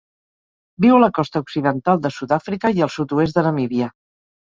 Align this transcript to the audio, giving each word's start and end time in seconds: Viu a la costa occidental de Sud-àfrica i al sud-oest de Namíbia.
Viu 0.85 0.95
a 0.95 1.01
la 1.03 1.09
costa 1.17 1.43
occidental 1.45 2.01
de 2.07 2.13
Sud-àfrica 2.17 2.75
i 2.81 2.85
al 2.89 2.95
sud-oest 2.99 3.41
de 3.41 3.49
Namíbia. 3.53 3.97